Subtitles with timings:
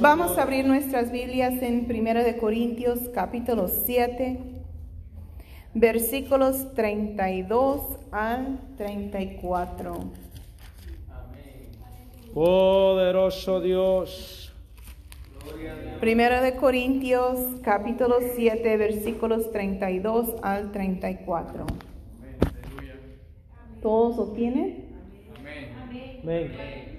[0.00, 4.40] Vamos a abrir nuestras Biblias en 1 de Corintios capítulo 7,
[5.72, 7.80] versículos 32
[8.10, 10.00] al 34.
[12.34, 14.52] Poderoso Dios.
[16.02, 21.66] 1 de Corintios capítulo 7, versículos 32 al 34.
[23.80, 24.86] ¿Todos lo tienen?
[26.24, 26.95] Amén.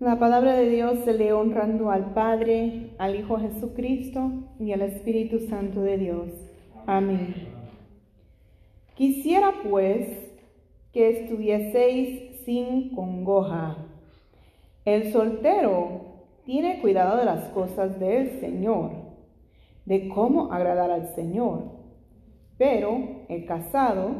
[0.00, 4.30] La palabra de Dios se lee honrando al Padre, al Hijo Jesucristo
[4.60, 6.28] y al Espíritu Santo de Dios.
[6.86, 7.34] Amén.
[8.94, 10.08] Quisiera pues
[10.92, 13.76] que estuvieseis sin congoja.
[14.84, 16.02] El soltero
[16.44, 18.92] tiene cuidado de las cosas del Señor,
[19.84, 21.72] de cómo agradar al Señor.
[22.56, 24.10] Pero el casado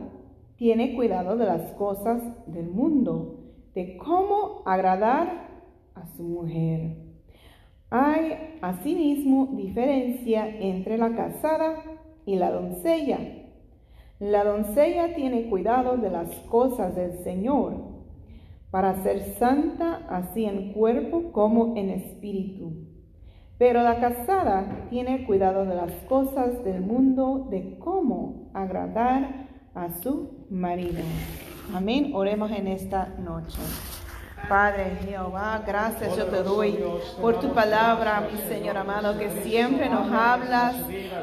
[0.57, 3.45] tiene cuidado de las cosas del mundo,
[3.77, 5.48] de cómo agradar
[6.19, 6.97] su mujer.
[7.91, 11.77] Hay asimismo diferencia entre la casada
[12.27, 13.19] y la doncella.
[14.19, 17.77] La doncella tiene cuidado de las cosas del Señor,
[18.73, 22.73] para ser santa así en cuerpo como en espíritu.
[23.59, 30.47] Pero la casada tiene cuidado de las cosas del mundo, de cómo agradar a su
[30.51, 31.03] marido.
[31.73, 32.11] Amén.
[32.13, 33.59] Oremos en esta noche.
[34.47, 36.79] Padre Jehová, gracias yo te doy
[37.21, 40.75] por tu palabra, mi Señor amado, que siempre nos hablas,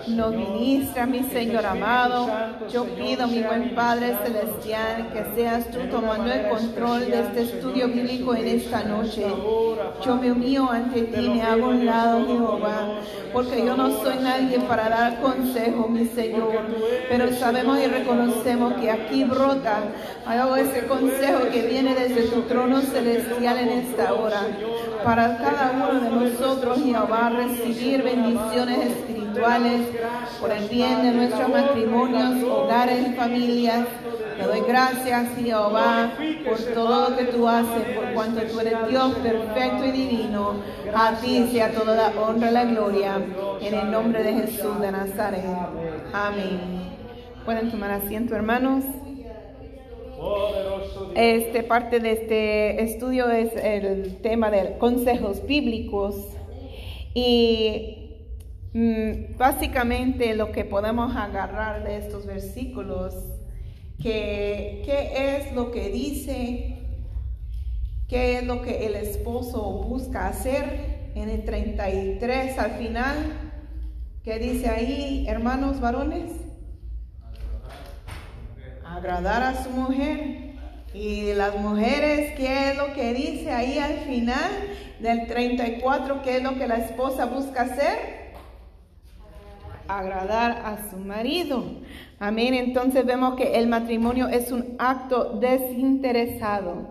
[0.08, 2.28] nos ministras, mi Señor amado.
[2.72, 7.88] Yo pido, mi buen Padre celestial, que seas tú tomando el control de este estudio
[7.88, 9.26] bíblico en esta noche.
[10.04, 13.00] Yo me humillo ante ti, me hago un lado, Jehová,
[13.36, 16.68] porque yo no soy nadie para dar consejo, mi Señor,
[17.10, 19.84] pero sabemos y reconocemos que aquí brota
[20.26, 24.40] hago ese consejo que viene desde tu trono celestial en esta hora.
[25.04, 29.82] Para cada uno de nosotros, Jehová, recibir bendiciones espirituales
[30.40, 33.86] por el bien de nuestros matrimonios, hogares familias.
[34.38, 36.14] Te doy gracias, Jehová,
[36.46, 40.56] por todo lo que tú haces, por cuanto tú eres Dios perfecto y divino.
[40.94, 43.16] A ti sea toda la honra y la gloria.
[43.62, 45.46] En el nombre de Jesús de Nazaret.
[46.14, 46.60] Amén.
[47.46, 48.84] Pueden tomar asiento, hermanos.
[51.16, 56.16] Este parte de este estudio es el tema de consejos bíblicos
[57.14, 58.18] y
[58.74, 63.14] mm, básicamente lo que podemos agarrar de estos versículos,
[64.02, 66.78] que qué es lo que dice,
[68.08, 73.16] qué es lo que el esposo busca hacer en el 33 al final,
[74.24, 76.32] que dice ahí, hermanos varones,
[78.86, 80.46] agradar a su mujer.
[80.94, 84.50] Y las mujeres, ¿qué es lo que dice ahí al final
[85.02, 86.22] del 34?
[86.22, 88.15] ¿Qué es lo que la esposa busca hacer?
[89.88, 91.64] Agradar a su marido.
[92.18, 92.56] Amén.
[92.56, 96.88] Entonces vemos que el matrimonio es un acto desinteresado.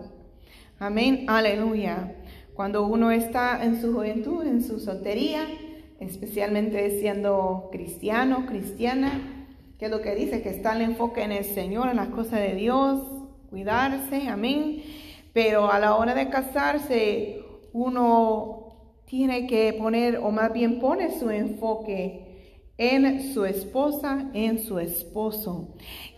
[0.79, 1.25] Amén.
[1.27, 2.15] Aleluya.
[2.53, 5.45] Cuando uno está en su juventud, en su soltería,
[5.99, 9.45] especialmente siendo cristiano, cristiana,
[9.77, 12.39] que es lo que dice, que está el enfoque en el Señor, en las cosas
[12.39, 13.01] de Dios,
[13.49, 14.81] cuidarse, amén.
[15.33, 17.41] Pero a la hora de casarse,
[17.73, 22.24] uno tiene que poner, o más bien pone su enfoque
[22.77, 25.69] en su esposa, en su esposo.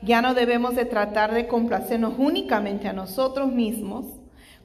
[0.01, 4.05] Ya no debemos de tratar de complacernos únicamente a nosotros mismos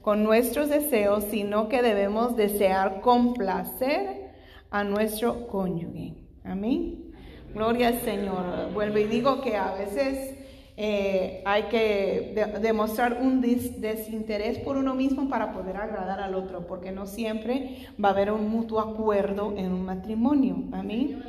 [0.01, 4.31] con nuestros deseos, sino que debemos desear complacer
[4.71, 6.15] a nuestro cónyuge.
[6.43, 7.11] Amén.
[7.53, 8.71] Gloria al Señor.
[8.73, 10.35] Vuelvo y digo que a veces
[10.75, 16.65] eh, hay que de- demostrar un desinterés por uno mismo para poder agradar al otro,
[16.65, 20.63] porque no siempre va a haber un mutuo acuerdo en un matrimonio.
[20.71, 21.23] Amén.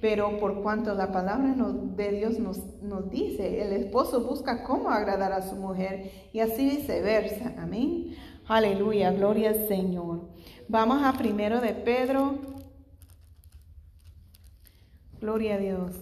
[0.00, 4.90] Pero por cuanto la palabra nos- de Dios nos, nos dice, el esposo busca cómo
[4.90, 7.54] agradar a su mujer y así viceversa.
[7.58, 8.14] Amén.
[8.46, 10.28] Aleluya, gloria al Señor.
[10.68, 12.34] Vamos a primero de Pedro.
[15.20, 15.92] Gloria a Dios.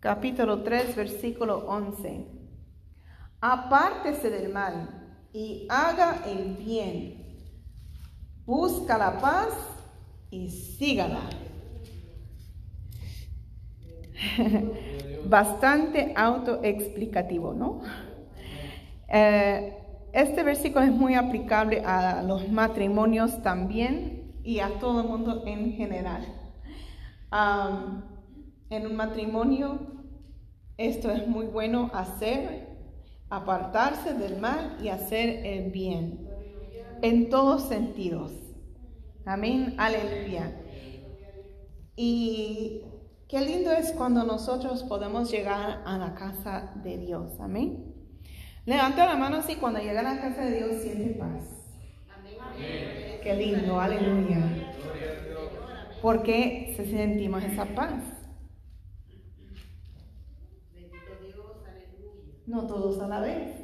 [0.00, 2.26] Capítulo 3, versículo 11.
[3.40, 7.23] Apártese del mal y haga el bien.
[8.46, 9.48] Busca la paz
[10.30, 11.20] y sígala.
[15.26, 17.80] Bastante autoexplicativo, ¿no?
[19.08, 19.76] Eh,
[20.12, 25.72] este versículo es muy aplicable a los matrimonios también y a todo el mundo en
[25.72, 26.24] general.
[28.70, 29.94] En un matrimonio
[30.76, 32.68] esto es muy bueno hacer
[33.30, 36.23] apartarse del mal y hacer el bien,
[37.02, 38.32] en todos sentidos.
[39.24, 40.52] Amén, aleluya.
[41.96, 42.82] Y
[43.28, 47.94] qué lindo es cuando nosotros podemos llegar a la casa de Dios, amén.
[48.66, 51.44] Levanta la mano así cuando llega a la casa de Dios siente paz.
[52.08, 53.20] Amén.
[53.22, 54.72] Qué lindo, aleluya.
[56.00, 58.02] Porque se sentimos esa paz.
[62.46, 63.63] No todos a la vez.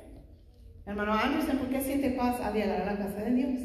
[0.90, 3.60] Hermano Anderson, ¿por qué siente paz al llegar a la casa de Dios?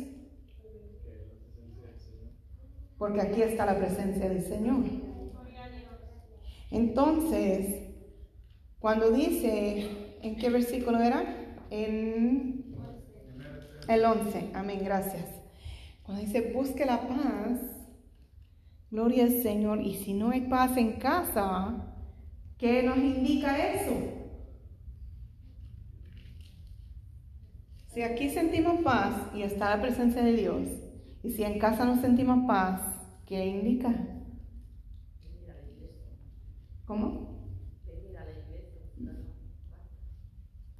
[3.00, 4.83] Porque aquí está la presencia del Señor.
[6.69, 7.89] Entonces,
[8.77, 11.24] cuando dice, ¿en qué versículo era?
[11.72, 12.75] En
[13.88, 14.51] el 11.
[14.54, 15.25] Amén, gracias.
[16.04, 17.60] Cuando dice, busque la paz,
[18.92, 19.81] gloria al Señor.
[19.81, 21.92] Y si no hay paz en casa,
[22.60, 24.14] ¿qué nos indica eso?
[27.95, 30.68] Si aquí sentimos paz y está la presencia de Dios,
[31.24, 32.81] y si en casa no sentimos paz,
[33.25, 33.89] ¿qué indica?
[36.83, 37.56] ¿Cómo?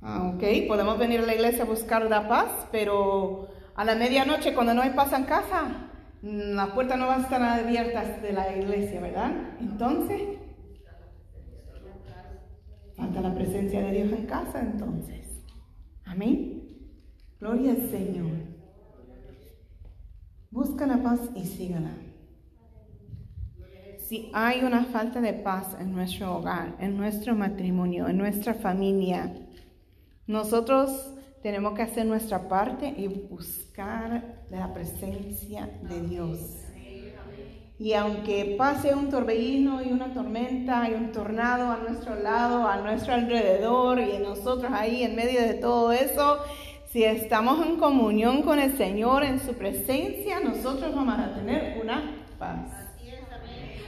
[0.02, 4.54] Ah, ok, podemos venir a la iglesia a buscar la paz, pero a la medianoche
[4.54, 5.90] cuando no hay paz en casa,
[6.22, 9.32] las puertas no van a estar abiertas de la iglesia, ¿verdad?
[9.62, 10.22] Entonces,
[12.98, 15.42] falta la presencia de Dios en casa entonces.
[16.04, 16.65] Amén.
[17.46, 18.32] Gloria al Señor.
[20.50, 21.92] Busca la paz y sígala.
[24.00, 29.32] Si hay una falta de paz en nuestro hogar, en nuestro matrimonio, en nuestra familia,
[30.26, 30.90] nosotros
[31.44, 36.40] tenemos que hacer nuestra parte y buscar la presencia de Dios.
[37.78, 42.78] Y aunque pase un torbellino y una tormenta y un tornado a nuestro lado, a
[42.78, 46.40] nuestro alrededor y nosotros ahí en medio de todo eso,
[46.96, 52.24] si estamos en comunión con el Señor, en su presencia, nosotros vamos a tener una
[52.40, 52.70] paz.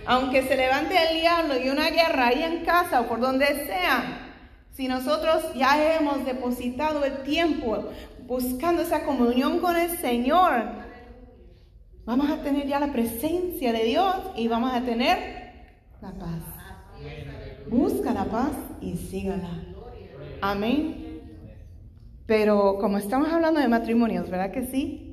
[0.06, 4.28] Aunque se levante el diablo y una guerra ahí en casa o por donde sea,
[4.74, 7.86] si nosotros ya hemos depositado el tiempo
[8.26, 10.64] buscando esa comunión con el Señor,
[12.04, 16.42] vamos a tener ya la presencia de Dios y vamos a tener la paz.
[17.70, 18.52] Busca la paz
[18.82, 19.64] y sígala.
[20.42, 21.07] Amén.
[22.28, 25.08] Pero como estamos hablando de matrimonios, ¿verdad que sí?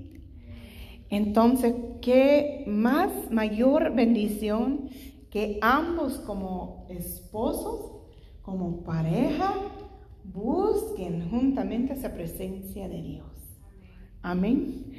[1.08, 4.88] Entonces, ¿qué más mayor bendición
[5.30, 8.02] que ambos como esposos,
[8.42, 9.54] como pareja,
[10.24, 13.26] busquen juntamente esa presencia de Dios?
[14.22, 14.92] Amén.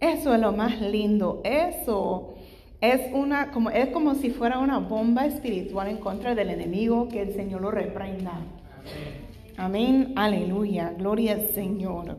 [0.00, 1.42] Eso es lo más lindo.
[1.44, 2.34] Eso
[2.80, 7.20] es una como es como si fuera una bomba espiritual en contra del enemigo que
[7.20, 8.32] el Señor lo reprenda.
[8.32, 9.27] Amén.
[9.58, 12.16] Amén, aleluya, gloria al Señor.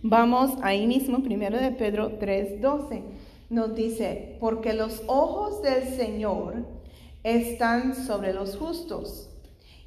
[0.00, 3.02] Vamos ahí mismo, primero de Pedro 3:12.
[3.50, 6.66] Nos dice, porque los ojos del Señor
[7.24, 9.28] están sobre los justos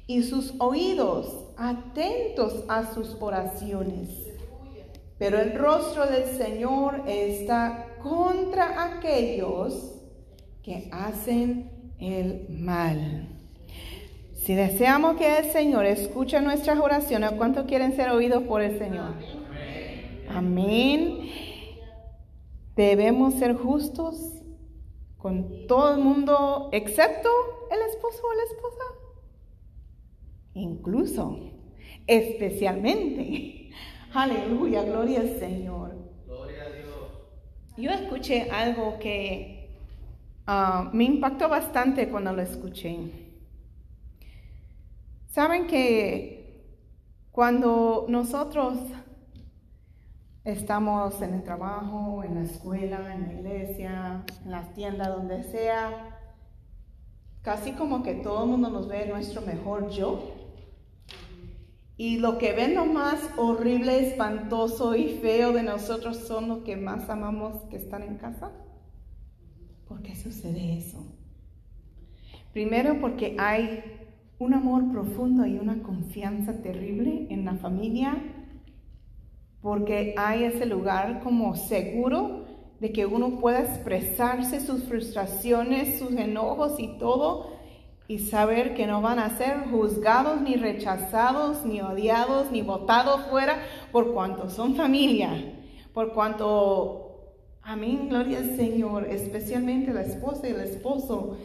[0.06, 4.10] y sus oídos atentos a sus oraciones.
[5.16, 9.94] Pero el rostro del Señor está contra aquellos
[10.62, 13.31] que hacen el mal.
[14.42, 19.14] Si deseamos que el Señor escuche nuestras oraciones, ¿cuántos quieren ser oídos por el Señor?
[20.28, 21.30] Amén.
[22.74, 24.42] Debemos ser justos
[25.16, 27.28] con todo el mundo, excepto
[27.70, 28.84] el esposo o la esposa.
[30.54, 31.38] Incluso,
[32.08, 33.70] especialmente.
[34.12, 35.94] Aleluya, gloria al Señor.
[36.26, 36.96] Gloria a Dios.
[37.76, 39.70] Yo escuché algo que
[40.48, 43.21] ah, me impactó bastante cuando lo escuché.
[45.32, 46.62] Saben que
[47.30, 48.76] cuando nosotros
[50.44, 56.18] estamos en el trabajo, en la escuela, en la iglesia, en las tiendas, donde sea,
[57.40, 60.34] casi como que todo el mundo nos ve nuestro mejor yo.
[61.96, 66.76] Y lo que ven lo más horrible, espantoso y feo de nosotros son los que
[66.76, 68.52] más amamos que están en casa.
[69.88, 71.06] ¿Por qué sucede eso?
[72.52, 74.02] Primero porque hay
[74.42, 78.16] un amor profundo y una confianza terrible en la familia,
[79.60, 82.44] porque hay ese lugar como seguro
[82.80, 87.52] de que uno pueda expresarse sus frustraciones, sus enojos y todo,
[88.08, 93.62] y saber que no van a ser juzgados, ni rechazados, ni odiados, ni votados fuera,
[93.92, 95.30] por cuanto son familia,
[95.94, 101.36] por cuanto, amén, gloria al Señor, especialmente la esposa y el esposo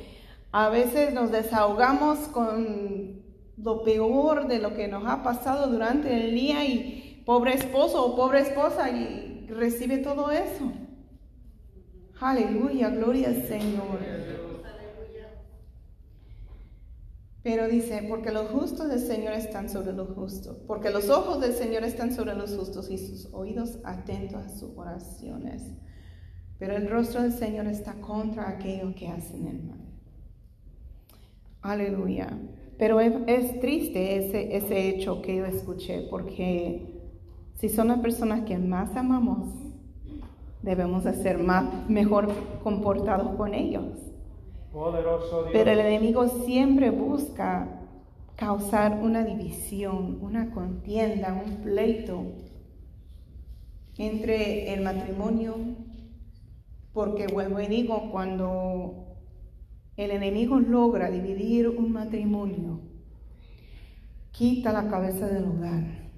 [0.60, 3.22] a veces nos desahogamos con
[3.58, 8.16] lo peor de lo que nos ha pasado durante el día y pobre esposo o
[8.16, 10.72] pobre esposa y recibe todo eso.
[12.20, 14.00] Aleluya, gloria al Señor.
[17.44, 21.54] Pero dice, porque los justos del Señor están sobre los justos, porque los ojos del
[21.54, 25.62] Señor están sobre los justos y sus oídos atentos a sus oraciones.
[26.58, 29.87] Pero el rostro del Señor está contra aquellos que hacen el mal.
[31.68, 32.30] Aleluya.
[32.78, 37.02] Pero es, triste ese, ese hecho que yo escuché, porque
[37.56, 39.50] si son las personas que más amamos,
[40.62, 42.30] debemos ser más, mejor
[42.64, 43.84] comportados con ellos.
[45.52, 47.82] Pero el enemigo siempre busca
[48.38, 52.24] causar una división, una contienda, un pleito
[53.98, 55.56] entre el matrimonio,
[56.94, 59.07] porque vuelvo y digo, cuando
[59.98, 62.82] el enemigo logra dividir un matrimonio,
[64.32, 66.12] quita la cabeza del hogar,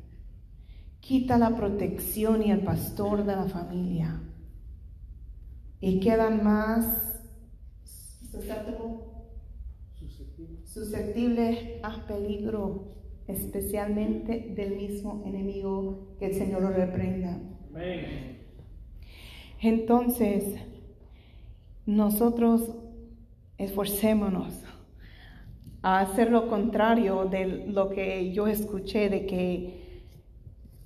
[1.00, 4.22] quita la protección y el pastor de la familia,
[5.80, 7.24] y quedan más
[10.66, 12.96] susceptibles a peligro,
[13.28, 17.40] especialmente del mismo enemigo, que el Señor lo reprenda.
[19.62, 20.56] Entonces,
[21.86, 22.76] nosotros
[23.60, 24.64] esforcémonos
[25.84, 30.02] a hacer lo contrario de lo que yo escuché, de que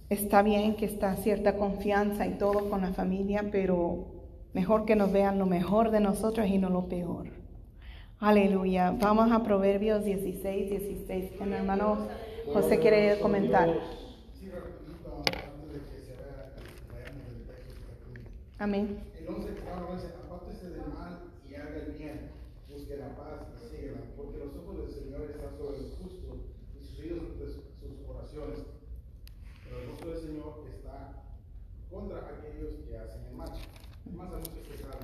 [0.10, 4.14] está bien que está cierta confianza y todo con la familia, pero
[4.54, 7.26] Mejor que nos vean lo mejor de nosotros y no lo peor.
[8.20, 8.92] Aleluya.
[8.92, 11.32] Vamos a Proverbios 16, 16.
[11.42, 12.08] El hermano
[12.54, 13.68] José quiere comentar.
[18.60, 19.00] Amén.
[19.20, 19.62] El 11 dice,
[20.24, 22.30] apártese del mal y haga el bien,
[22.84, 26.84] busque la paz y síguela, porque los ojos del Señor están sobre los justos y
[26.84, 27.32] sus oídos
[27.80, 28.60] sus oraciones.
[29.64, 31.24] Pero el rostro del Señor está
[31.90, 33.52] contra aquellos que hacen el mal
[34.12, 35.00] más a muchos que saben.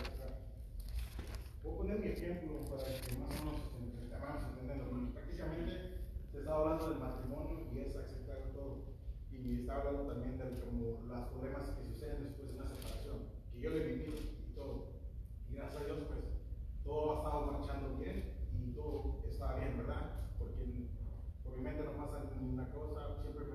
[1.64, 3.64] Voy a poner mi ejemplo para que más o menos
[4.12, 5.14] vamos entendiendo.
[5.14, 8.92] Prácticamente se está hablando del matrimonio y es aceptar todo.
[9.32, 13.20] Y está hablando también de como los problemas que suceden después de una separación,
[13.54, 15.00] que yo lo he vivido y todo.
[15.50, 16.39] Y gracias a Dios, pues
[16.84, 20.30] todo ha estado marchando bien y todo está bien, ¿verdad?
[20.38, 20.90] Porque
[21.44, 23.46] por mi mente no pasa ninguna cosa, siempre,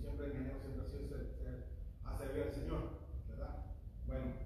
[0.00, 2.82] siempre mi anhelo siempre ha sido al Señor,
[3.28, 3.66] ¿verdad?
[4.06, 4.45] Bueno,